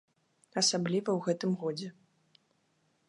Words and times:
Асабліва 0.61 1.09
ў 1.13 1.19
гэтым 1.27 1.51
годзе. 1.65 1.89